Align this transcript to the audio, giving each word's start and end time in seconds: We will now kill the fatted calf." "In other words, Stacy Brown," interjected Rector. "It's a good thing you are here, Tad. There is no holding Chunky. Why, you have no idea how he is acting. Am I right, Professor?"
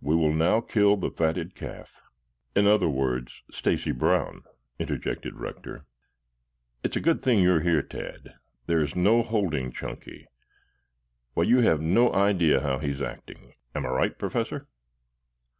We 0.00 0.16
will 0.16 0.32
now 0.32 0.60
kill 0.60 0.96
the 0.96 1.08
fatted 1.12 1.54
calf." 1.54 2.00
"In 2.56 2.66
other 2.66 2.88
words, 2.88 3.42
Stacy 3.52 3.92
Brown," 3.92 4.42
interjected 4.80 5.36
Rector. 5.36 5.86
"It's 6.82 6.96
a 6.96 7.00
good 7.00 7.20
thing 7.22 7.38
you 7.38 7.52
are 7.52 7.60
here, 7.60 7.82
Tad. 7.82 8.34
There 8.66 8.80
is 8.80 8.96
no 8.96 9.22
holding 9.22 9.70
Chunky. 9.70 10.26
Why, 11.34 11.44
you 11.44 11.60
have 11.60 11.80
no 11.80 12.12
idea 12.12 12.60
how 12.60 12.80
he 12.80 12.90
is 12.90 13.00
acting. 13.00 13.52
Am 13.72 13.86
I 13.86 13.90
right, 13.90 14.18
Professor?" 14.18 14.66